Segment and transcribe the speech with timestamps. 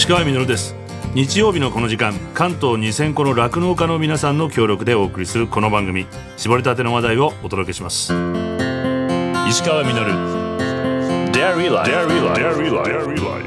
[0.00, 0.74] 石川みです。
[1.14, 6.06] 日曜日のこの時間関東2000個の酪農家の皆さんの協力でお送りするこの番組。
[6.38, 8.14] 絞りたての話題をお届けします。
[9.46, 9.92] 石川み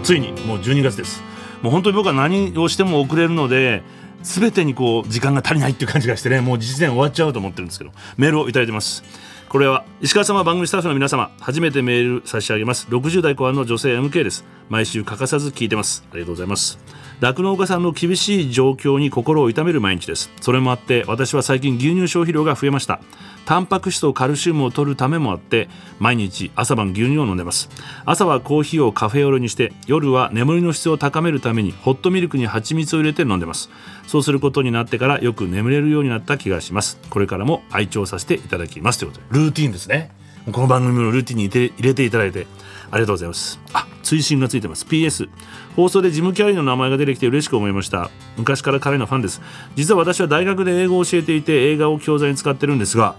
[0.03, 1.23] ついにもう12月です。
[1.63, 3.81] もう本当に僕は何をしても遅れるので
[4.21, 9.03] 全てにこう時間が足りないっていう感じがしてねもう実演終わっちゃうと思ってるんですけどメールをいただいてます
[9.53, 12.87] これは石川様番組スタッフの皆様初めてメール差し上げます。
[12.89, 14.45] 60代後半の女性 MK です。
[14.67, 16.03] 毎週欠かさず聞いてます。
[16.09, 16.79] ありがとうございます。
[17.19, 20.31] 酪農家さんの厳しい状況に心を痛める毎日です。
[20.41, 22.99] それもあって私は最近牛乳消費量が増えました。
[23.45, 25.67] タンパク質とカルシウムを取るためもあって
[25.99, 27.69] 毎日朝晩牛乳を飲んでます。
[28.05, 33.69] 朝はコーヒーをカフェオレにして夜は眠りの質を高めるためにホットミルクに蜂蜜を入れて飲んでます。
[34.07, 36.99] そうすることになってからよく眠れるようになった気がします。
[37.09, 38.99] これからも愛聴させていただきます。
[38.99, 39.39] ということで。
[39.39, 40.11] ルーティンですね。
[40.51, 42.47] この番組のルーティンに入れていただいて。
[42.93, 43.59] ありがとうございます。
[43.73, 44.85] あ追伸がついてます。
[44.85, 45.27] PS
[45.75, 48.11] 放送でジム・キャリーの名前が出てきて嬉しく思いました。
[48.37, 49.41] 昔から彼のファンです。
[49.75, 53.15] 実は私は大学で英語を教えていて映画を教材に使ってるんですが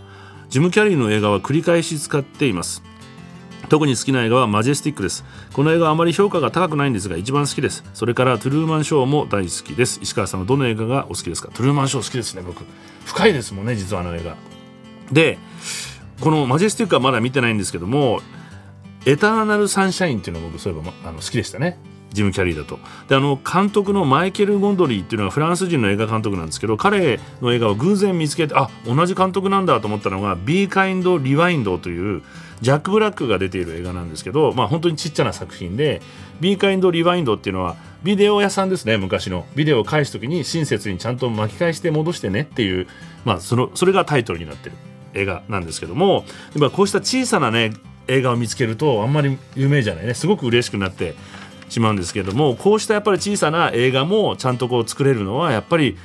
[0.49, 2.85] ジム・キャリーの映画は繰り返し使っています。
[3.69, 5.25] 特に好きな映画はマジェスティックです。
[5.53, 7.83] この映画はあまり評価が高くないんですが一番好きです。
[7.95, 9.99] それからトゥルーマンショーも大好きです。
[10.03, 11.49] 石川さんはどの映画がお好きですか？
[11.49, 12.63] トゥルーマンショー好きですね僕。
[13.07, 14.37] 深いですもんね実はあの映画。
[15.11, 15.39] で
[16.21, 18.21] このマジェスティックはまだ見てないんですけども
[19.07, 21.79] エターナルサンシャインっていうのは僕そういえばあの好きでしたね。
[22.15, 22.79] ジム・キャリーだと。
[23.09, 32.23] であの監督のマイケル・ゴンドリーっていうのはフランス人の映画監督なんですけど彼の映画を偶然見つけてあ同じ監督なんだと思ったのが「Be Kind Rewind」という
[32.61, 36.01] ジャック・ブラックが出ている映画なんですけど、まあ、本当にちっちゃな作品で
[36.41, 39.45] 「Be Kind Rewind」っていうのはビデオ屋さんですね昔の。
[39.57, 42.87] ビデオを返す時に親切にちゃんと巻き返して戻してねっていう、
[43.25, 44.77] まあ、そのそれがタイトルになってる
[45.15, 46.25] 映画なんですけども
[46.73, 47.73] こうした小さなね
[48.09, 50.15] 映画を見つけるとあんまり有名じゃないね。
[50.15, 51.15] すごく嬉しくなって
[51.69, 55.97] しまうんですけれどもこうしたやっぱり小さな映画もちゃんとこう作れるのはやっぱり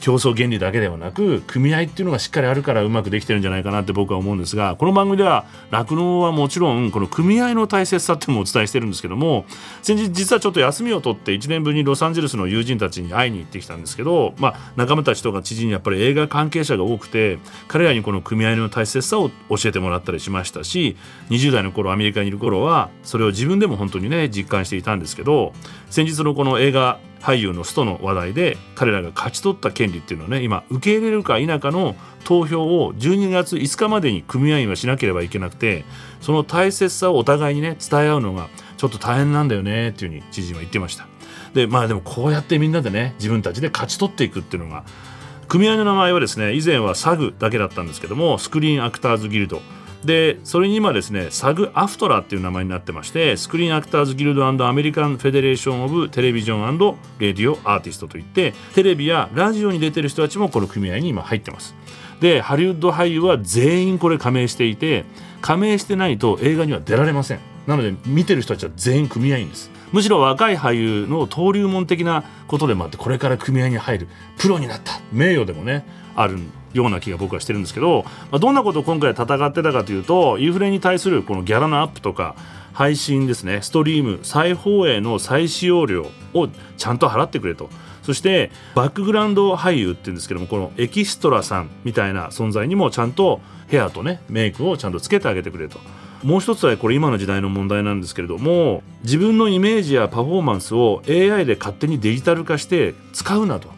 [0.00, 9.44] 競争原理だけではなく組合っていうのがしっかりあるからうまくできてるんじゃないかなって僕は思うんですがこの番組では酪農はもちろんこの組合の大切さっていうのもお伝えしてるんですけども
[9.82, 17.38] 先日実はちょっと休みを取って1年ぶりにロサンゼルスの友人たちに会いに行ってきたんですけど、まあ、仲間たちとか知人にやっぱり映画関係者が多くて
[17.68, 20.96] 彼らにこの組合の大切さを教えてもらったりしましたし
[21.28, 25.52] 20代の頃アメリカにいる頃はそれを自分でも本当にね実感していたんですけど
[25.90, 31.94] 先日のこの映画俳優のストの話題で彼らが勝ち取った権利っていうのはね今受け入れるか否かの
[32.24, 35.84] 投票を12月5日までに組合員はしなければいけなくて
[36.20, 41.06] その大切さをお互いにね伝え合うのがちょっと大変なんだよねっていうふうに知人は言ってました。
[41.54, 44.84] でまあでもこうやってみんなでね自分たちで勝ち取っていくっていうのが
[45.48, 49.60] 組合の名前はですね以前は SAG だけだったんですけども Screen Actors Guild。
[50.04, 61.74] でそれに今ですね SAG-AFTRA っていう名前になってまして Screen Actors Guild American Federation of Television Radio Artist といってテレビやラジオに出てる人たちもこの組合に今入ってます。
[62.20, 65.04] でハリウッド俳優は全員これ加盟していて
[65.40, 67.40] 加盟してないと映画には出られません。
[67.66, 69.70] なので見てる人たちは全員組合員です。
[69.92, 75.00] むしろ若い俳優の登竜門的なことでもあってこれから組合に入るプロになった。
[75.12, 75.84] 名誉でもね
[76.16, 82.36] あるんような気が僕はしてるんですけど、まあ、どんなことを今回戦ってたかというとインフレに対するこのギャラのアップとか
[82.72, 87.68] 配信ですねストリーム再放映の再使用料をちゃんと払ってくれと
[88.02, 95.78] そしてバックグラウンド俳優っていうんですけどもこのエキストラさんみたいな存在にもちゃんとヘアとねメイクをちゃんとつけてあげてくれと。
[96.22, 103.70] もう一つはこれ今の時代の問題なんですけれども自分のイメージやパフォーマンスを AI で勝手にデジタル化して使うなと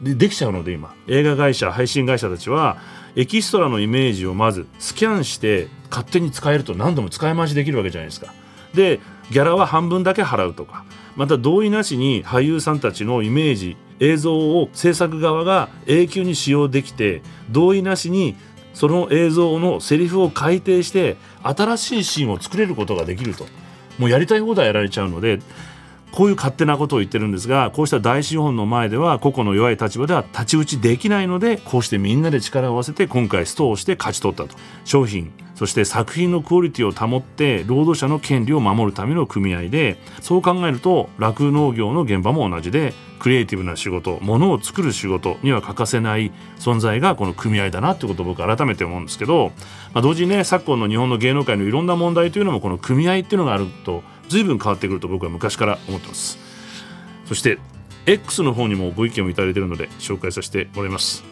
[0.00, 2.78] でできちゃうので今映画会社配信会社たちは
[3.16, 8.32] エキストラのイメージをまずスキャンして勝手に使えると何度も使い回しできるわけじゃないですか。
[8.74, 9.00] で
[9.30, 10.84] ギャラは半分だけ払うとか
[11.16, 18.36] また同意なしに俳優さんたちのイメージ映像を制作側が永久に使用できて同意なしに
[18.72, 23.44] その映像のセリフを改訂して新しいシーンを作れることができると
[23.98, 25.40] もうやりたい放題やられちゃうので
[26.12, 34.56] こういう勝手なことを言ってるんですがこうした大資本の前では個々の弱い立場では太刀打ちできないのでこうしてみんなで力を合わせて今回ストをして勝ち取ったと。
[34.84, 49.52] 商品そして作品のクオリティを保って労働者の権利を守るための組合でそう考えると酪農業の現場も同じでクリエイティブな仕事ものを作る仕事には欠かせない存在がこの組合だなってことを僕改めて思うんですけど、
[49.92, 56.38] まあ、同時にね昨今の日本の芸能界のいろんな問題というのもこの組合っていうのがあると随分変わってくると僕は昔から思ってます。
[57.26, 57.58] そして
[58.06, 61.24] X の方にもご意見をいただいているので紹介させてもらいます。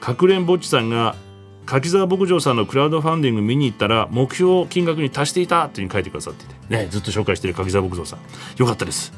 [0.00, 1.16] かくれんぼっちさんが
[1.64, 6.54] 柿沢牧場さんのクラウドファンディング見に行ったら目標金額に達していたっていうふうに書いてくださっていて。
[6.68, 8.20] ねずっと紹介している柿沢牧場さん。
[8.58, 9.12] よかったです。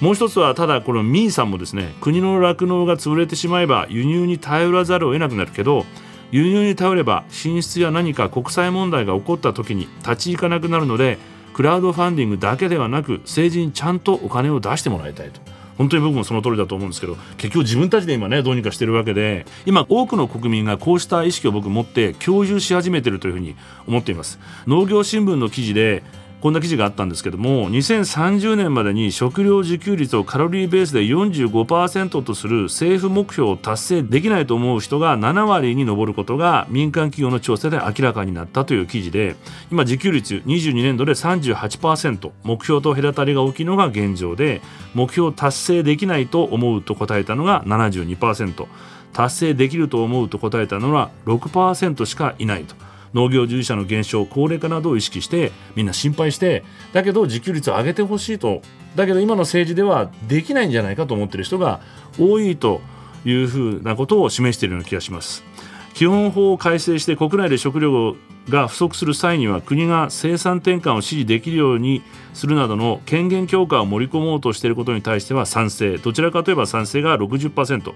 [0.00, 5.86] もう一つはただこのミーさんもですね国の酪農が潰れてしまえば輸入に頼らざるを得なくなるけど
[6.30, 11.18] 輸入に頼れば進出や何か国際問題が起こった時に立ち行かなくなるので
[11.56, 15.40] クラウドファンディングだけではなく政治にちゃんとお金を出してもらいたいと。
[15.78, 23.56] 本当に僕もその通りだと思うんですけど結局自分たちで今ねどうにかしてるわけで今多くの国民がこうした意識を僕持って共有し始めてるというふうに
[23.86, 26.02] 思っています農業新聞の記事で
[26.46, 39.34] こんな記事があったんですけども2030年までに食料自給率をカロリーベースで45%とする政府目標を達成できないと思う人が7割に上ることが民間企業の調査で明らかになったという記事で
[39.72, 44.62] 今自給率22年度で38%目標と隔たりが大きいのが現状で
[44.94, 48.68] 目標達成できないと思うと答えたのが72%
[49.12, 52.76] 達成できると思うと答えたのは6%しかいないと。
[53.14, 58.62] 農業従事者の減少高齢化などを意識してみんな心配してだけど自給率を上げてほしいと。
[58.94, 61.80] だけど今の政治ではできないんじゃないかと思っている人が
[62.18, 62.80] 多いと
[63.26, 65.44] いうふうなことを示しているような気がします。
[65.92, 68.16] 基本法を改正して国内で食料
[68.50, 75.98] が不足する際には国が生産転換を支持できるようにするなどの権限強化を盛り込もうとしていることに対しては賛成。
[75.98, 77.92] どちらかといえば賛成が60%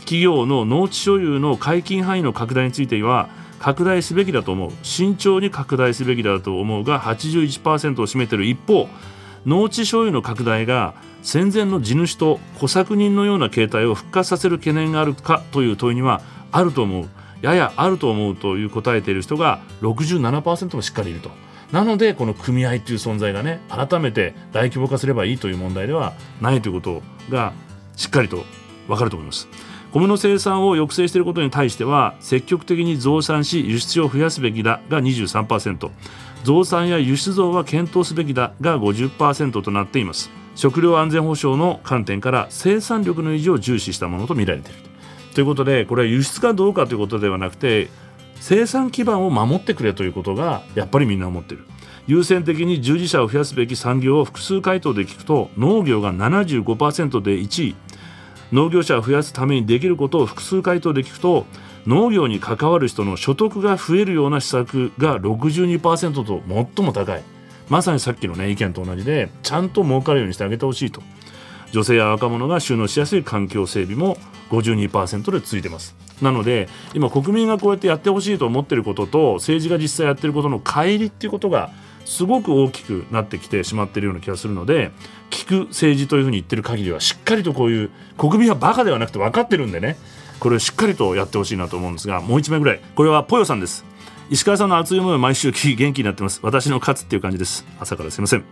[0.00, 3.28] 企業の農地所有の解禁範囲の拡大については
[3.62, 8.88] 拡大すべきだと思う慎重に拡大すべきだと思うが81%を占めている一方
[9.46, 17.08] 農地所有の拡大が戦前の地主と小作人のような形態を復活させる懸念があるかという問いにはあると思う
[17.40, 21.30] ややあると思うという答えている人が67%もしっかりいると。
[21.70, 27.52] なのでこの組合という存在がね改めて大規模化すればいいという問題ではないということが
[27.96, 28.44] しっかりと
[28.88, 29.48] 分かると思います。
[29.92, 35.90] 米の生産を抑制していることに対しては積極的に増産し輸出を増やすべきだが23%
[36.44, 40.30] 増産や輸出増は検討すべきだが50%となっています。
[40.54, 44.80] 食料安全保障の観点から生産力の維持を重視したものと見られている
[45.34, 45.40] と。
[45.40, 47.88] いうことでこれは輸出かどうかということではなくて
[48.40, 51.64] 生産基盤を守ってくれということがやっぱりみんな思っている。
[52.06, 57.76] 優先的に従事者を増やすべき産業を複数回答で聞くと農業が75%で1位。
[58.52, 61.46] 農業者を増やすためにできることを複数回答で聞くと
[61.86, 66.42] 農業に関わる人の所得が増えるような施策が62%と
[66.76, 67.22] 最も高い。
[67.68, 71.02] まさにさっきのね意見と同じでちゃんと儲かるようにしてあげてほしいと。
[71.72, 74.18] 女性や若者が収納しやすい環境整備も
[74.50, 75.96] 52%でついてます。
[76.20, 81.70] なので今国民がこうやってやってほしいと思ってることと政治が実際やってることの乖離っていうことが
[82.04, 84.90] すごく大きくなってきてしまっているような気がするので
[85.30, 89.96] 聞く政治というふうに言ってる限りはしっかりとこういう国民はバカではなくて分かってるんでね。
[90.40, 92.80] これをしっかりとやってほしいなと思うんですがもう一枚ぐらい。
[92.96, 93.84] これはポヨさんです。
[94.28, 96.40] 石川さんの熱い思いを毎週聞き元気になってます。
[96.42, 97.64] 私の勝つっていう感じです。
[97.78, 98.44] 朝からすいません。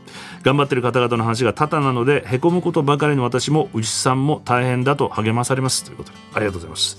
[0.42, 5.84] 頑張ってる方々の話が多々なのでへこむことばかりの私も牛さんも大変だと励まされます。
[5.84, 6.98] ということでありがとうございます。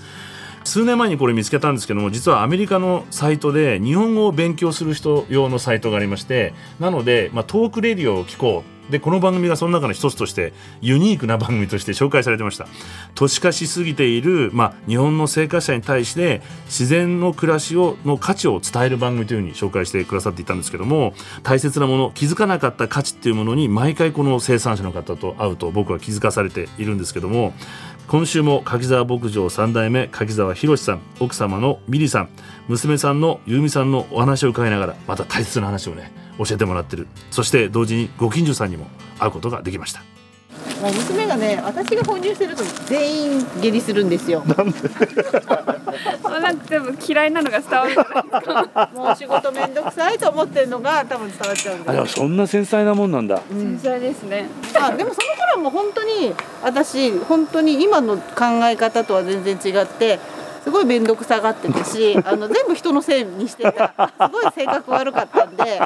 [0.63, 8.81] 数年前にこれ見つけたんですけども実はアメリカのサイトで日本語を勉強する人用のサイトがありましてなので、まあ、トークレディオを聞こう。
[8.91, 12.67] でこの番組がその中の一つとしてユニークな番組として紹介されてました。
[13.15, 21.13] 都市化しすぎている、まあ、日本の生活者に対して自然の暮らしをの価値を伝える番組というふうに紹介してくださっていたんですけども
[21.43, 27.53] 大切なもの気づかなかった価値っていうものに毎回この生産者の方と会うと僕は気づかされているんですけども
[28.11, 32.29] 今週も柿沢牧場3代目柿沢宏さん奥様のミリさん
[32.67, 37.07] 娘さんのゆみさんのお話を伺いながらまた大切な話をね教えてもらってる。
[37.29, 38.87] そして同時にご近所さんにも
[39.17, 40.03] 会うことができました。
[40.81, 44.43] もう娘がね私が混入してると全員下痢するんですよ。
[44.45, 44.89] なんで？
[46.41, 48.89] なんかでも嫌いなのが伝わるじゃないですか。
[48.95, 53.39] もう仕事面倒くさいと思ってるのが多分伝わっちゃうんあでもですそんな繊細なもんなんだ。
[53.49, 54.47] 繊細ですね。
[54.75, 56.33] あでもその頃はもう本当に
[56.63, 60.19] 私本当に今の考え方とは全然違って
[60.63, 65.81] すごい面倒くさがってたし あの全部人のせいにしてたすごい性格悪かったんで、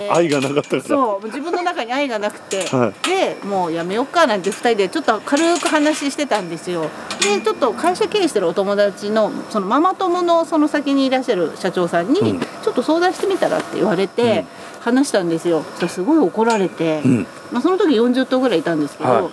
[0.00, 6.86] え ー愛がなかったそう自分の中に愛がなくて、はでもうやめようかなんて2人でちょっと軽く話してたんですよ。
[7.20, 12.40] でちょっと会社経営してるお友達のそのママ友のその先にいらっしゃる社長さんに、うん。
[12.40, 14.46] ちょっと相談してみたらって言われて、うん。
[14.84, 15.64] 話したんですよ。
[15.88, 17.26] すごい怒られて、うん。
[17.50, 19.22] まあ、その時40頭ぐらいいたんですけど、はい。
[19.22, 19.30] 普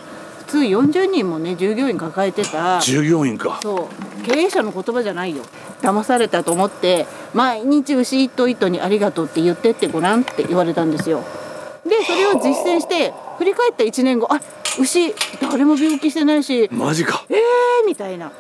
[0.52, 2.82] 通40人もね従業員抱えてた。
[2.82, 3.62] 従業員か。
[3.64, 3.90] そ
[4.22, 4.26] う。
[4.26, 5.44] 経営者の言葉じゃないよ。
[5.82, 11.24] 騙されたと思って毎日牛一頭一頭にありがとうって言ってってごらんって言われたんですよ。
[11.86, 14.42] でそれを実践して振り返った1年後あ
[14.78, 17.24] 牛誰も病気してないしマジか。
[17.30, 18.34] えーみたいな。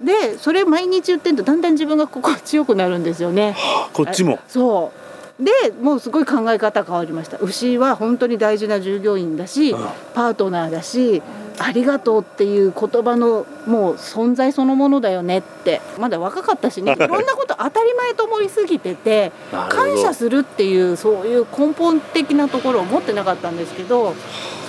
[0.00, 3.54] でそれ毎日言ってるとだんだん自分が心地よくなるんですよね。
[3.92, 4.38] こっちも。
[4.48, 4.92] そ
[5.38, 5.50] で
[5.80, 7.38] もうすごい考え方変わりました。
[7.38, 9.74] 牛は本当に大事な従業員だし、
[10.14, 11.22] パートナーだし
[11.58, 15.80] ありがとうっていう言葉のもう存在そのものだよねって。
[15.98, 16.92] まだ若かったしね。
[16.92, 16.96] い。
[16.96, 24.14] ろんなこと当たり前と思いすぎてて感謝するっていうそういう根本的なところを持ってなかったんですけど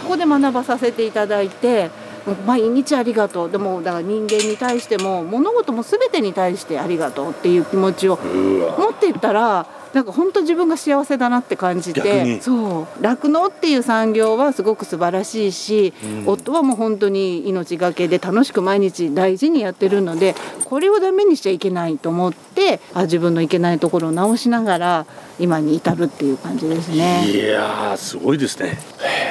[0.01, 1.89] そこで学ばさせていただいて
[2.47, 3.51] 毎日ありがとう。
[3.51, 12.41] でもだから人間に対しても物事も全てに対してありがとうっていう気持ちを持っていったらなんか本当自分が幸せだなって感じ逆てに。
[12.41, 13.01] そう。
[13.01, 15.93] 酪農っていう産業はすごく素晴らしいし、
[16.25, 20.35] 夫はもう本当に命がけで楽しく毎日大事にやってるので
[20.65, 25.05] これをダメにしちゃいけないと思ってあ自分のいけないところを直しながら
[25.39, 27.25] 今に至るっていう感じですね。
[27.31, 28.77] いやーすごいですね。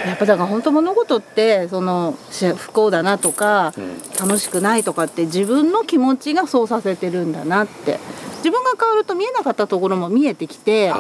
[0.06, 3.74] やっぱだから本当物事ってそのし不幸だなとか、
[4.18, 7.98] 楽しくないとかって自分の気持ちがそうさせてるんだなって
[8.44, 10.92] 自分が変わると見えなかったところも見えてきて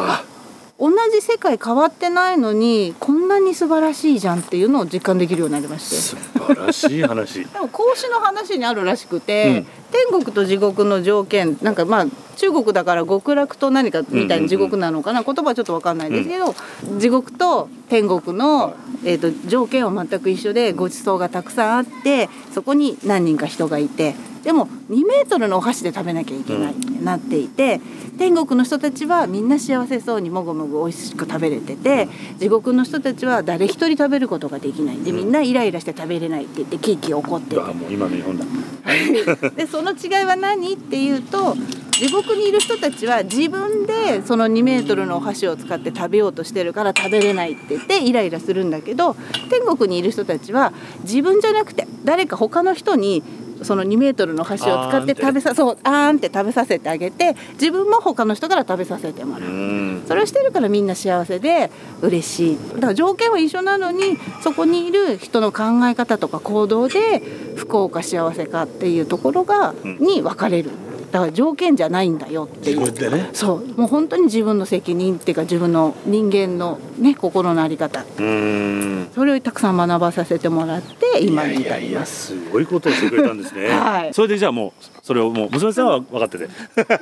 [0.78, 5.96] 同じ世界変わってないのにこんなに素晴らしいじゃんっていうのを実感できるようになりまして。
[5.96, 7.44] 素晴らしい話。
[7.46, 16.54] でも孔子の話にあるらしくて、天国と地獄の条件なんかまあ中国だから極楽と何かみたいな地獄なのかな、言葉はちょっと分かんないですけど、
[16.98, 18.74] 地獄と天国の、
[19.04, 27.80] えー、と条件は全く一緒でごちそうがたくさんあってそこに何人か人がいてでも2メートルのお箸で食べなきゃいけないってなっていて、
[28.18, 32.08] 天国の人たちはみんな幸せそうにもぐもぐ美味しく食べれてて
[32.38, 34.98] 地獄の人たちは誰一人食べることができない。
[34.98, 37.56] でみんなイライラして食べれないって言ってケーキ起こってて。
[37.56, 38.44] う今の日本だ。
[39.56, 40.74] でその違いは何？
[40.74, 41.56] っていうと
[41.92, 49.14] 地獄にいる人たちは自分でその2メートルのお箸を使って食べようとしてるから食べれないって言ってイライラするんだけど
[49.48, 50.72] 天国にいる人たちは
[51.02, 53.22] 自分じゃなくて誰か他の人に
[53.64, 59.50] その2メートルの箸を使って食べさそうあーんって食べさせてあげて自分も他の人から食べさせてもらう。
[59.50, 60.04] うん。
[60.06, 61.70] それをしてるからみんな幸せで
[62.02, 62.58] 嬉しい。
[62.74, 67.22] だから条件は一緒なのにそこにいる人の考え方とか行動で
[67.56, 70.70] 不幸か幸せかっていうところが、に分かれる
[71.14, 73.10] だから条件じゃないんだよっていう。
[73.12, 73.30] ね。
[73.32, 73.80] そう。
[73.80, 78.04] もう本当に自分の責任っていうか自分の人間のね心の在り方。
[78.18, 79.10] うん。
[79.14, 82.26] それをたくさん学ばさせてもらってい今にやいやいや至ります。
[82.36, 83.68] すごいことをしてくれたんですね。
[83.78, 84.12] はい。
[84.12, 86.46] それでじゃあもうそれをもう娘さんは分かってて。
[86.46, 86.94] 分か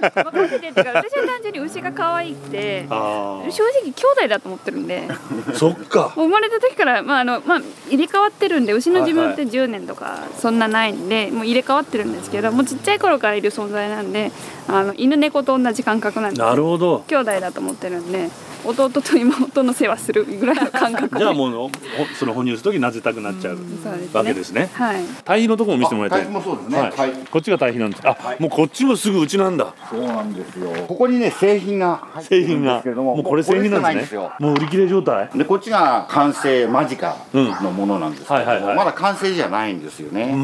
[0.45, 5.07] っててってか私は単純に牛が可愛くてあ正直兄弟だと思ってるんで。
[5.09, 6.11] あそっか。
[6.17, 14.33] 生まれた時から、まああのまあ、入れ替わってるんで牛の寿命って10年とかそんなないんで、もう入れ替わってるんですけどもうちっちゃい頃からいる存在なんで
[14.67, 17.05] あの犬猫と同じ感覚なんでなるほど。
[17.07, 18.31] 兄弟だと思ってるんで
[18.65, 21.19] 弟と妹の世話するぐらいの感覚で。
[21.19, 21.71] じゃあもうほ
[22.19, 24.09] その哺乳する時なぜたくなっちゃうそうですね。
[24.13, 24.71] わけですね。
[24.73, 25.03] はい。
[25.25, 26.21] 堆肥のところも見せてもらいたい。
[26.21, 26.81] あ堆肥もそうですね。
[26.81, 27.11] はい。
[27.11, 27.27] はい。
[27.31, 28.09] こっちが堆肥なんです。
[28.09, 29.75] あ、もうこっちもすぐうちなんだ。
[29.91, 30.71] そうなんですよ。
[30.87, 34.21] ここにね製品が入ってるんで製品がすけれども、もうこれ製品なんですね。
[34.39, 35.31] もう売り切れ状態？
[35.35, 38.59] でこっちが完成間近のものなんですけれども、うん。
[38.59, 38.77] はいはいはい。
[38.77, 40.35] まだ完成じゃないんですよね。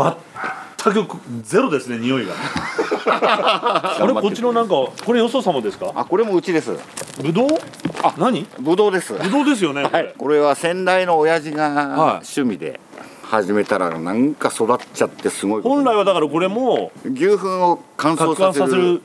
[0.85, 2.33] 全くゼロですね匂いが。
[4.01, 5.93] あれこっちのなんかこれよそ様ですか？
[5.95, 6.71] あこれもうちです。
[7.23, 7.49] ぶどう？
[8.03, 8.47] あ何？
[8.61, 9.13] ぶどうです。
[9.15, 10.03] ぶどうですよねこれ。
[10.05, 10.15] はい。
[10.17, 11.99] これは先代の親父がはい。
[12.37, 12.79] 趣味で
[13.29, 15.63] 始めたらなんか育っちゃってすごい。
[15.63, 19.03] 本来はだからこれも牛糞を乾燥させる。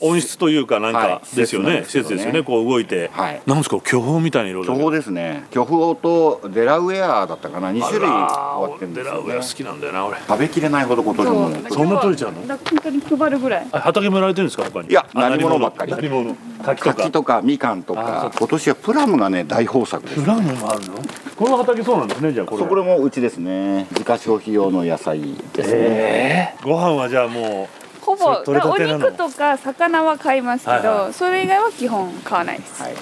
[0.00, 1.36] 温室というかなんはかい。
[1.36, 2.16] ですよね、施設なんですよね。
[2.16, 2.42] 施設ですよね。
[2.42, 3.42] こう動いて、はい。
[3.44, 5.44] なんですか巨峰みたいな色巨峰ですね。
[5.50, 7.70] 巨峰とデラウェアだったかな。
[7.72, 9.20] 2種類終わってるんですよ、ね。
[9.20, 10.18] デラウェア好、きなんだよな俺。
[10.26, 11.70] 食べきれないほど小鳥もの。
[11.70, 12.40] そんな取れちゃうの？
[12.46, 13.66] 本当に配るぐらい。
[13.70, 14.88] あ畑もやられてるんですか他に？
[14.88, 15.92] いやあ何物ばっかり。
[15.92, 16.34] 何物？
[16.64, 16.94] 柿とか。
[16.94, 20.22] 柿とかみかんとあか今年はプラムがね大豊作です。
[20.22, 20.94] プラムもあるの？
[21.42, 22.62] この畑そうなんですねじゃあこれ。
[22.62, 23.88] そこれもうちですね。
[23.90, 25.20] 自家消費用の野菜
[25.52, 27.68] ですね、えー、ご飯はじゃあも
[28.00, 32.94] ほぼそれ取れたお肉とか魚は買いますけど、はいはそれ以外は基本買わないです、はい。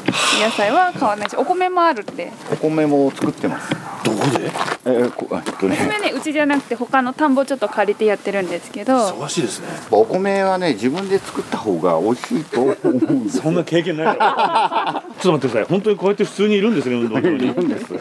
[0.43, 3.75] 野菜は買わないしお米もあるんでお米も作ってます。
[3.75, 4.51] うどこで？
[4.87, 5.77] えーこえっとね。
[5.81, 8.95] お米ねうちじゃなくて他の田んぼちょっと借りてやってるんですけど。
[8.95, 9.67] 忙しいですね。
[9.91, 12.89] お米はね自分で作った方が美味しいと思う。
[12.89, 15.03] んですそんな経験ないから。
[15.21, 15.65] ちょっと待ってください。
[15.65, 17.37] 本当にこうやって普通にいるんですね運動場に。
[17.37, 17.93] いるんです。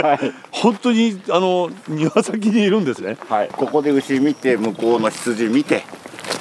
[0.00, 3.16] はい、本当にあの庭先にいるんですね。
[3.28, 5.82] はい、ここで牛見て向こうの羊見て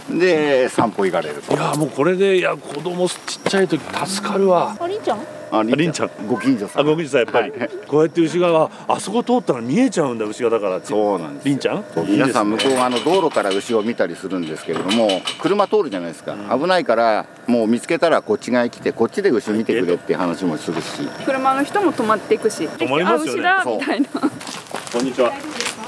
[0.10, 3.16] で散歩行かれるいやもうこれでいや子供ちっ
[3.50, 4.76] ちゃい時助かるわ。
[4.80, 5.20] ありんちゃん？
[5.52, 6.10] ありんちゃん。
[6.28, 6.82] ご近所さん。
[6.82, 7.70] あごめんなさいやっぱり、はい。
[7.88, 10.80] こうやって牛がああそこ通ったら見えちゃうんだ牛がだから。
[10.82, 11.52] そうなんですよ。
[11.52, 11.86] りんちゃん？
[12.08, 21.08] 皆さん向こう側の道路から牛を見たりするんですけれども車通るじゃないですか、危ないからもう見つけたらこっち側に来てこっちで牛見てくれっていう話もするし。
[21.26, 22.68] 車の人も止まっていくし。
[22.68, 23.48] 止まりますよね。
[23.48, 24.08] あ牛だみたいな。
[24.10, 25.32] こんにちは。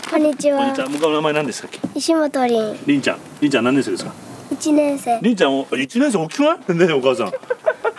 [0.10, 0.74] こんにちは。
[0.75, 1.80] 向こうの名前何ですかっけ？
[1.96, 3.20] 石本凛、りんちゃん。
[3.39, 4.12] りんちゃん何年生ですか？
[4.51, 5.20] 一年生。
[5.22, 6.91] りんちゃんお一年生大きくない？
[6.94, 7.34] お母さん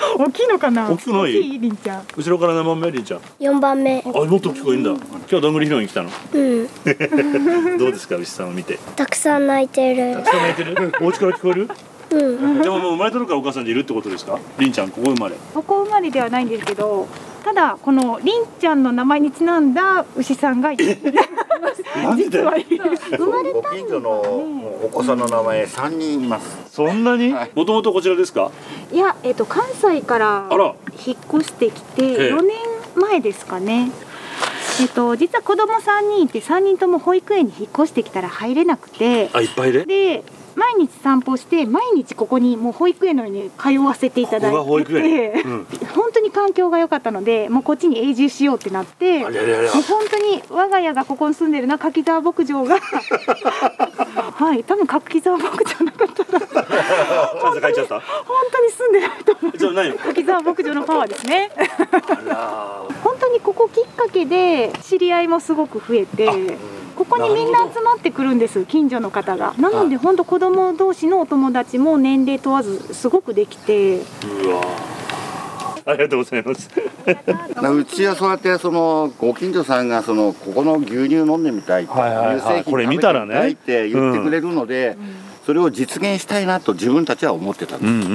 [0.18, 0.90] 大きいのかな？
[0.90, 1.32] 大きくない？
[1.32, 2.02] りんちゃん。
[2.16, 4.02] 後ろから何番目りんちゃん？4番目。
[4.04, 4.90] あもっと大きくいいんだ。
[4.90, 6.10] 今日はどんぐり拾いに来たの？
[6.32, 6.38] う
[7.74, 8.78] んどうですか牛さんを見て。
[8.96, 10.14] たくさん泣いてる。
[10.16, 10.92] たくさん泣いてる？
[11.00, 11.68] お家から聞こえる？
[12.10, 12.16] う
[12.58, 12.60] ん。
[12.62, 14.38] でももう生まれた時からお母さんでいるってことですか？
[14.58, 15.34] りんちゃんここ生まれ。
[15.54, 17.06] ここ生まれではないんですけど
[17.44, 20.96] ただこのりんちゃんの名前にちなんだ牛さんがいる
[22.16, 26.56] 実はい る生まれご近所のお子さんの名前三人います。
[26.72, 27.32] そんなに？
[27.32, 27.50] はい。
[27.54, 28.50] もともとこちらですか？
[28.92, 30.74] いや、えっと関西からあら。
[31.06, 32.34] 引っ越してきてええ。
[32.34, 32.56] 4年
[32.96, 33.90] 前ですかね。
[34.80, 39.28] えっと実は子供3人いて3人とも保育園に引っ越してきたら入れなくて。
[39.32, 39.84] あいっぱいで？
[39.84, 45.32] で毎日散歩して毎日ここにもう保育園のように通わせていただいててここが保育園。
[45.44, 45.66] うん。
[45.94, 56.46] 本当に環境が良かったのでもうこっちに永住しようってなってもう本当に我が家がここに住んでるな柿沢牧場が はい多分柿沢牧場なかったら
[57.42, 58.00] 風書いちゃった。
[58.00, 59.98] 本当に住んでないと思う。
[59.98, 61.50] 柿沢牧場のパワーですね。
[63.02, 66.58] 本当にここきっかけで知り合いもすごく増えて
[67.04, 69.54] ここにみんな集まってくるんです近所の方が。
[69.58, 73.96] なので本当子供同士のお友達も年齢問わずすごくできて。
[73.96, 74.00] う
[74.50, 74.62] わ。
[75.84, 76.70] ありがとうございます。
[76.70, 82.36] うちはそうやってそのご近所さんがそのここの牛乳飲んでみたいはいはいはい。
[82.38, 84.96] 乳製品これ見たらね食べてみたいって言ってくれるので、
[85.44, 88.12] それを実現したいなと自分たちは思ってたんです、うんうんう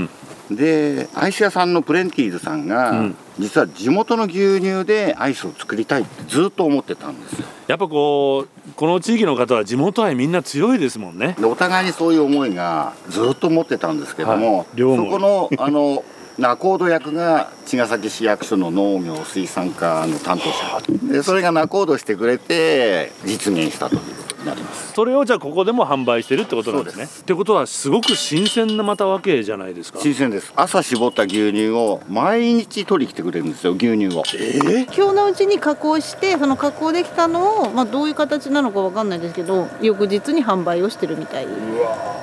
[0.00, 0.10] ん
[0.50, 3.16] でアイス屋さんのプレンティーズさんが、うん。
[3.38, 7.46] 実は地元の牛乳でアイスを作りたいってずっと思ってたんですよ。
[7.66, 11.34] やっぱこうこの地域の方は地元愛みんな強いですもんね。
[11.38, 14.66] でお互いにそういう思いがずっと持ってたんですけども、はい。
[14.78, 16.04] そこのあの
[16.38, 21.12] 仲人役が茅ヶ崎市役所の農業水産課の担当者。
[21.12, 24.02] でそれが仲人してくれて実現したという
[24.44, 24.92] なります。
[24.92, 27.04] それをじゃあここでも販売してるってことなんですね。
[27.04, 29.98] ってことはすごく新鮮なまたわけじゃないですか。
[30.00, 30.52] 新鮮です。
[30.56, 34.22] 朝絞った牛乳を毎日取り来てくれるんですよ牛乳を。
[34.36, 41.46] え今日のうちに加工してその加工できたのを、まあ、どういう形なのかわかんないですけど翌日に販売をしてるみたい。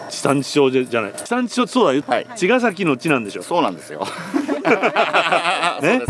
[0.09, 1.13] 地産地消じゃない。
[1.13, 2.27] 地産地消そうだよ、はい。
[2.35, 4.05] 茅ヶ崎の地なんでしょそうなんですよ。
[5.81, 6.01] ね？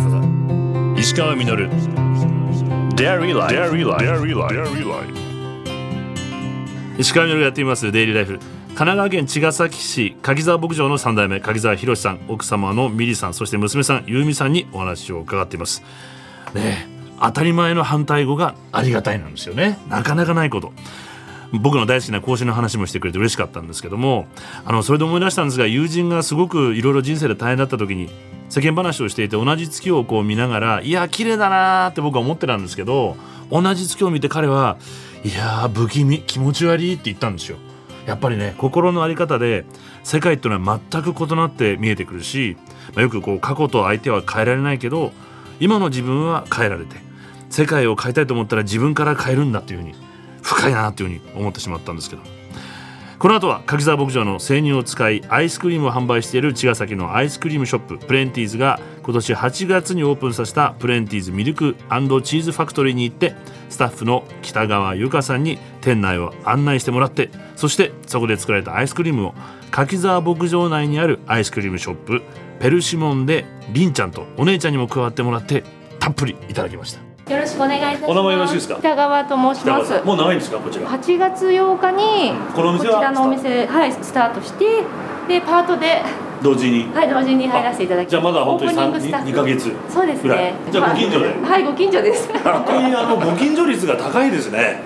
[0.97, 1.69] 石川稔。
[2.95, 5.30] Dairy Life Dairy Life Dairy Life
[7.01, 8.37] 石川稔がやっていますデイリーライフ。
[8.37, 15.81] 神奈川県茅ヶ崎市柿沢牧場の3代目柿沢博さん奥様のミリさんそして娘さん優美さんにお話を伺っています。
[16.53, 16.87] ね
[17.19, 19.79] 当たり前の反対語がありがたいなんですよね。
[19.89, 20.73] なかなかないこと。
[21.51, 24.27] 僕の大好きな講師の話もしてくれて嬉しかったんですけども
[24.63, 28.09] あのそれで思い出したんですが友人がすごくいろいろ人生で大変だった時に
[28.47, 33.17] 世間話をしていて同じ月をこう見ながらいや綺麗だなーって僕は思ってたんですけど
[33.51, 34.77] 同じ月を見て彼は
[35.23, 37.57] いや不気味気持ち悪いって言ったんですよ。
[38.07, 39.65] やっぱりね心の在り方で
[40.03, 42.57] 世界っていうのは全く異なって見えてくるし、
[42.95, 45.11] まあよくこう過去と相手は変えられないけど
[45.59, 46.95] 今の自分は変えられて
[47.49, 49.93] 世界を変えたいと思ったら自分から変えるんだっていうふうに
[50.41, 52.23] 深いなっていうふうに思ってしまったんですけど。
[53.19, 58.79] この後は柿沢牧場の生乳を使いアイスクリームを販売している茅ヶ崎のアイスクリームショッププレンティーズが
[59.11, 63.35] 今年8月にオープンさせたプレンティーズミルクチーズファクトリーに行って
[63.67, 69.33] スタッフの北川由香さんに店内を案内してもらってそしてそこで作られたアイスクリームを
[69.69, 72.21] 柿沢牧場内にあるアイスクリームショップ
[72.61, 73.43] ペルシモンで
[73.73, 75.65] りんちゃんとお姉ちゃんにも加わってもらって
[75.99, 78.11] たっぷりいただきましたよろしくお願いいたします。
[78.11, 78.75] お名前よろしいですか？
[78.77, 80.05] 北川と申します。
[80.05, 80.57] もう長いんですか？
[80.57, 84.83] こちら8月8日にこのお店はこちらのお店はいスタートして
[85.27, 86.01] でパートで
[86.41, 86.87] 同時に。
[86.93, 88.11] はい同時に入らせていただきます。
[88.11, 89.29] じゃあまだ本当にオープニングスタッフ。
[89.29, 89.71] 2ヶ月。
[89.89, 90.45] そうですぐらい。
[90.45, 90.53] ね。
[90.71, 91.27] じゃあご近所で。
[91.27, 92.29] はいご近所です。
[92.43, 94.81] 本当にあのご近所率が高いですね。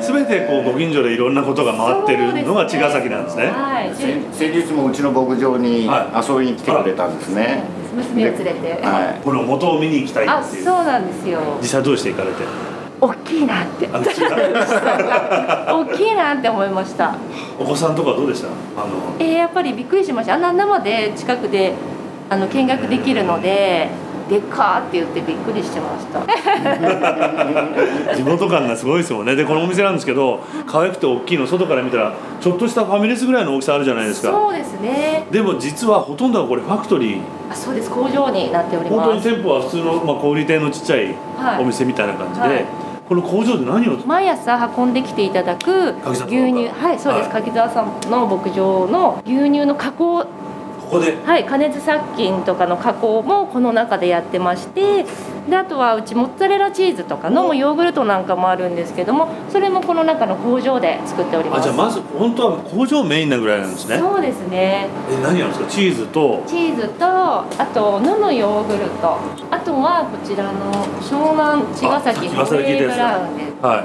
[0.00, 3.46] すべてこうご近所でいろんなことが回ってるのが茅ヶ崎なんですね。
[3.46, 3.94] はい。
[3.94, 7.62] 先先日もうちの牧場には遊びに来てくれたんですね、
[7.94, 8.84] 娘を連れて。
[8.84, 9.20] はい。
[9.24, 10.64] この元を見に行きたいあっていう。
[10.64, 11.40] そうなんですよ。
[11.60, 12.42] 実際どうして行かれて？
[13.00, 13.86] 大きいなって。
[13.88, 14.02] 大
[15.96, 17.14] きいなって思いました。
[17.58, 18.48] お子さんとかどうでした？
[18.48, 18.50] あ
[18.86, 20.34] のえー、やっぱりびっくりしました。
[20.34, 21.74] あんな生で近くで
[22.28, 23.88] あの見学できるので。
[24.28, 26.20] でっかーって言ってびっくりしてました。
[28.14, 35.24] 地元感がすごいですもんねでこのお店なんですけど可愛くて大きいの外から見たらちょっとしたファミレスぐらいの大きさあるじゃないですかそうですね。
[35.30, 37.90] でも実はほとんどがこれファクトリーあ、そうです。
[37.90, 39.30] 工場になっており本当にます。
[39.30, 41.06] 店舗は普通の、まあ、小売店のちっちゃい
[41.38, 42.64] はいお店みたいな感じで、はい
[43.08, 43.96] この工場で何を？
[44.06, 47.30] 毎朝運んできていただく牛乳、はい、そうです。
[47.30, 47.42] はい。
[47.42, 50.26] 柿沢さんの牧場の牛乳の加工、こ
[50.90, 51.16] こで？
[51.24, 55.06] はい、加熱殺菌とかの加工もこの中でやってまして、
[55.48, 61.60] であとはうちモッツァレラチーズとか飲むヨーグルトなんかもあるんですけどもそれもこの中の工場で作っております。
[61.60, 63.98] あじゃあまず本当は工場メインなぐらいなんですね。
[63.98, 64.88] そうですね。
[65.10, 65.66] え何やるんですか？
[65.70, 66.42] チーズと？
[66.46, 69.18] チーズとあと飲むヨーグルト。
[69.50, 73.52] あとはこちらの湘南茅ヶ崎あホエーブラウンです。
[73.62, 73.84] は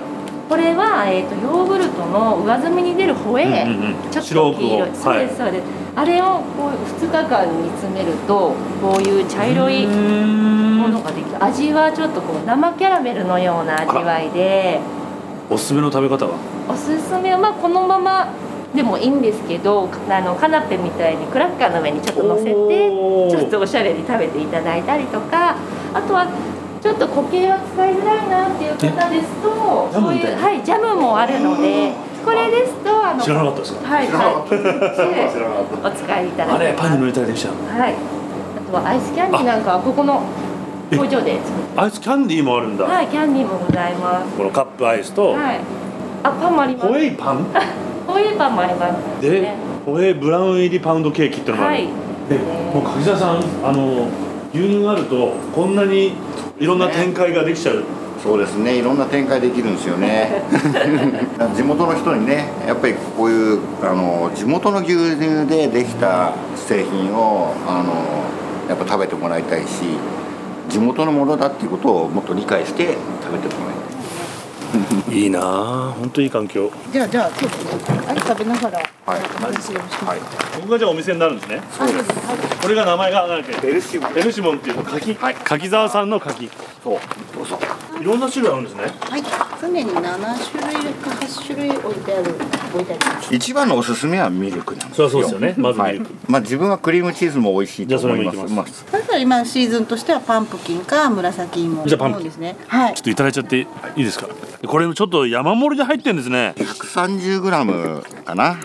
[0.49, 4.11] これは、えー、とヨーグルトの上澄みに出るホエー、うんうんうん。
[4.11, 5.63] ちょっと黄色いそうですそうです、
[5.95, 6.71] あれをこう
[7.01, 9.85] 2日間煮詰めるとこういう茶色い
[10.73, 11.43] ものができる。
[11.43, 14.79] 味はちょっとこう生キャラメルのような味わいで。
[15.49, 16.37] いおすすめの食べ方は？
[16.69, 18.27] おすすめはまあこのまま
[18.73, 25.57] でもいいんですけどあのカナペみたいにクラッカーの上にちょっと乗せてちょっとおしゃれに食べていただいたりとか
[25.93, 26.25] あとは
[26.81, 31.91] ちょっと固形は使いづらいなっていう方ですとそういうなはいジャムもあるので
[32.23, 33.87] これですとあの知らなかったですか？
[33.87, 35.85] はいはい。
[35.85, 37.93] お使いいただあれけますパンに塗れたりできちゃうはい。
[37.93, 40.23] あとはアイスキャンディーなんかはここの
[40.97, 41.79] 工場で作って。
[41.81, 44.37] アイスキャンディーもあるんだ、はいキャンディーもございます。
[44.37, 45.59] このカップアイスと、はい。
[46.23, 46.87] あパンもあります。
[46.87, 47.45] ホエイパン？
[48.07, 48.87] ホエーパンもありま
[49.21, 51.87] すでねホエイブラウン入りパウンドケーキっていうのもある、はい。
[52.29, 52.37] で
[52.73, 54.07] もう柿澤さんあの
[54.53, 56.13] 牛乳があるとこんなに
[56.59, 57.83] いろんな展開ができちゃう、
[58.21, 58.77] そうですね。
[58.77, 60.43] いろんな展開できるんですよね。
[61.55, 67.93] 地元の人にねやっぱりこういうあの地元の牛乳でできた製品をあの
[68.69, 69.83] やっぱ食べてもらいたいし
[70.69, 73.82] 地元のものだっていうことをもっと理解して食べてもらい
[75.13, 76.71] いいいなあ本当いい環境。
[76.91, 79.21] じゃあじゃあちょっとあれ食べながらはい。
[79.21, 80.19] お話よろしくはい。
[80.19, 80.25] こ
[80.61, 81.61] こがじゃあお店になるんですね。
[81.71, 82.09] そうです。
[82.61, 85.35] これが名前が何だっけベルシムベルシモンっていう柿、はい。
[85.35, 86.49] 柿沢さんの柿。
[86.83, 86.99] そう。
[87.35, 87.45] どう。
[87.45, 87.59] ぞ
[88.01, 88.83] いろんな種類あるんですね。
[88.83, 89.23] はい。
[89.61, 92.31] 常に7種類か8種類置いてある
[92.73, 93.33] 置いてあります。
[93.35, 95.09] 一番のおすすめはミルクなんですよ。
[95.09, 95.53] そうですよね。
[95.57, 96.03] まずミルク。
[96.05, 98.35] はい、まあ自分はクリームチーズも美味しいと思います。
[98.35, 102.27] じゃあそれもいきまそれから今シーズンとしてはパンプキンか紫芋じゃあパンプキン。
[102.27, 102.55] ですね。
[102.67, 102.93] はい。
[102.95, 104.27] ちょっといただいちゃっていいですか？
[104.67, 106.53] これちょっと山盛りで入ってるんですね。
[106.57, 108.57] あ 130g かな。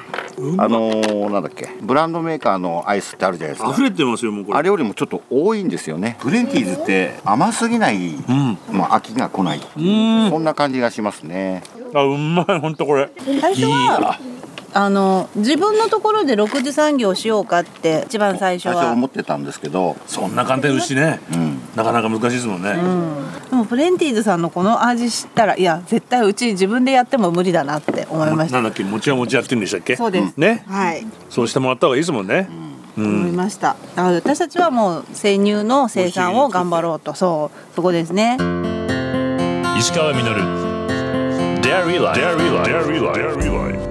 [0.56, 1.68] あのーなんだっけ。
[1.82, 3.72] ブランドメーカーのアイスってあるじゃないですか。
[3.72, 4.58] 溢れてますよもうこれ。
[4.58, 6.16] あれよりもちょっと多いんですよね。
[6.20, 8.58] プレンティーズって甘すぎない、うん。
[8.72, 10.30] まあ、飽きが来ないうん。
[10.30, 11.62] そんな感じがしますね。
[11.94, 13.10] あうまい本当これ。
[13.40, 14.18] 最初は
[14.74, 21.20] あの自分のところで6次産業しようかって一番最初最初は思ってたんですけど、そんな簡単に牛ね。
[21.32, 22.74] うん、なかなか難しいですもんね、
[23.50, 28.56] でもプレンティーズさんのこの味知ったらいや絶対うち自分でやっても無理だなって思いました。
[28.56, 29.96] なんだっけ餅は餅やってるんでしたっけ？
[29.96, 30.36] そうです。
[30.36, 30.64] ね。
[30.68, 31.06] はい。
[31.30, 32.48] そうしてもらった方がいいですもんね。
[32.96, 33.76] 思いました。
[33.96, 37.14] だから私たちはもう生乳の生産を頑張ろうと。
[37.14, 38.36] そうそこですね。
[39.78, 40.68] 石川稔。
[41.62, 43.87] Dairy Life Dairy Life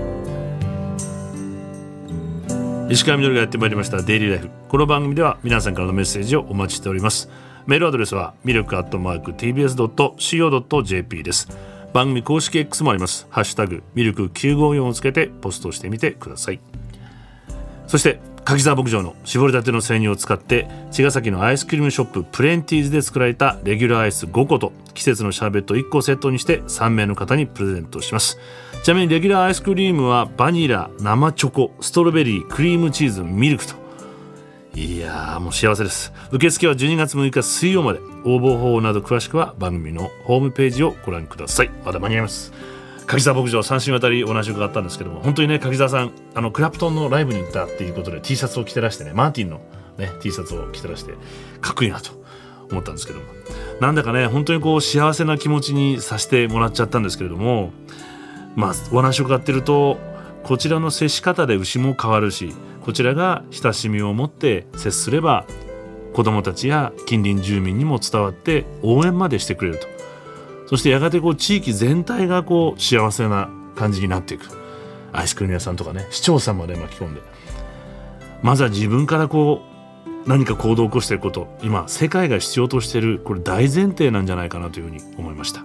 [2.89, 7.29] 石川稔がやってまいりましたデイリーライフこの番組では皆さんからのメッセージをお待ちしております。
[7.65, 11.49] メールアドレスはミルクアットマーク TBS.CO.JP です。
[11.91, 13.27] 番組公式 X もあります。
[13.29, 16.61] ハッシュタグミルク954をつけてポストしてみてください。
[17.87, 28.39] そして柿沢牧場の絞りたての生乳を使って茅ヶ崎のアイスクリームショッププレンティーズで作られたレギュラーアイス5個と季節のシャーベット1個をセットにして3名の方にプレゼントします。
[28.83, 33.75] ちなみにレギュラーアイスクリームはバニラ生チョコストロベリークリームチーズミルクと。
[34.75, 36.13] いやーもう幸せです。
[36.31, 37.99] 受付は12月6日水曜まで。
[38.23, 41.69] 応募方法など詳しくは番組のホームページをご覧ください。
[41.85, 42.53] まだ間に合います。
[43.07, 49.61] 柿沢牧場3週にわたりお話伺ったんですけども本当にね柿沢さんあのクラプトンのライブに行ったっていうことで T シャツを着てらしてねマーティンの、
[49.97, 51.13] ね、T シャツを着てらして
[51.61, 52.11] かっこいいなと
[52.69, 53.25] 思ったんですけども。
[53.79, 57.71] なんだかね本当にこう幸せな気持ちにさせてもらっちゃったんですけれども
[58.57, 59.97] まあお話を伺っていると
[60.43, 65.45] こちらの接し方で牛も変わるしこちらが親しみを持って接すれば
[66.13, 69.87] 子どもたちや近隣住民にも伝わって応援までしてくれると。
[70.65, 74.47] そしてやがてこう地域全体がこう幸せな感じになっていく
[75.13, 77.21] アイスクリーム屋さんとかね市長さんまで巻き込んで。
[78.41, 79.61] まずは自分からこ
[80.25, 81.47] う何か行動を起こしていくこと。
[81.61, 85.63] 今世界が必要としているこれ大前提なんじゃないかなというふうに思いました。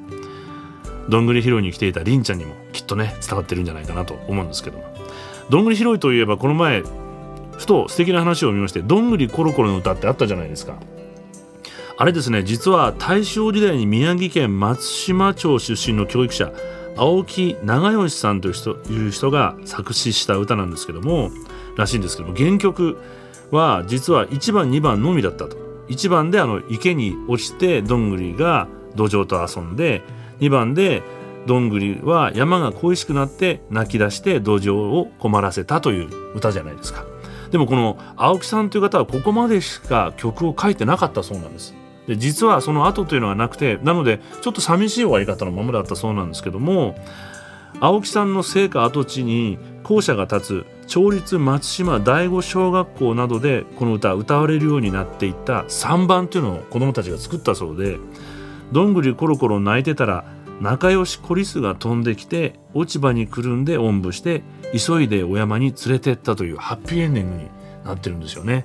[1.08, 4.84] どんぐり拾いに来ていたりんちゃんにもきっとね伝わってるんじゃないかなと思うんですけども。
[5.50, 6.82] どんぐり拾いといえばこの前
[7.58, 10.76] ふと素敵な話を見まして「どんぐりコロコロの歌」ってあったじゃないですか。
[11.98, 16.52] あれですね実は大正時代に宮城県松島町出身の教育者
[16.96, 21.30] 青木長吉さんという人いう人が作詞した歌なんですけども
[21.76, 22.96] らしいんですけども原曲
[23.50, 25.56] は実は1番2番のみだったと。
[25.88, 30.02] 1番であの池に落ちてどんぐりが土壌と遊んで
[30.42, 31.02] 2番で
[31.46, 37.04] どんぐりは山が恋しくなって泣き出して土壌を困らせたという歌じゃないですか。
[37.52, 41.74] でもこの青木さんという方はここまでしか曲を書いてなかったそうなんです。
[42.06, 46.96] で実はその後というのはなくてなのでちょっと寂しい終わり方のままだったそうなんですけども
[47.80, 57.98] 青木さんの生家跡地に校舎が建つ町立松島第五小学校などでこの歌歌われるようになっていった3番というのを子どもたちが作ったそうで
[58.72, 60.24] 「どんぐりコロコロ泣いてたら
[60.60, 67.48] 仲良しコリスが飛んできて落ち葉にくるんでおんぶして急いでお山に連れてった」というハッピーエンディングに
[67.84, 68.64] なってるんですよね。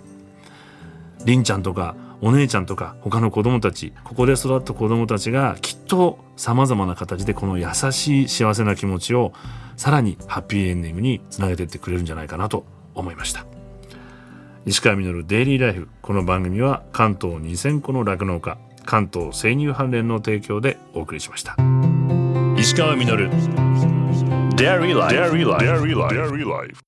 [1.25, 9.33] りんちゃんとかお姉ちゃんとか他の子供たちここで育った子供たちがきっとさまざまな形でこの優しい幸せな気持ちを
[9.75, 12.65] さらにハッピーエンディングにつなげていってくれるんじゃないかなと
[12.95, 13.45] 思いました
[14.65, 18.57] 石川稔デイリーライフこの番組は関東2000個の酪農家
[18.87, 21.55] 関東生乳関連の提供でお送りしました。
[22.57, 23.29] 石川稔。
[24.55, 26.86] Dairy Life